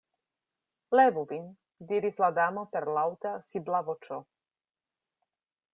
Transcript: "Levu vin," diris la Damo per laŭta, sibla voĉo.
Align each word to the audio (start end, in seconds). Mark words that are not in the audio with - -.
"Levu 0.99 1.25
vin," 1.31 1.43
diris 1.91 2.17
la 2.25 2.31
Damo 2.41 2.65
per 2.75 2.85
laŭta, 2.97 3.35
sibla 3.51 3.87
voĉo. 3.91 4.21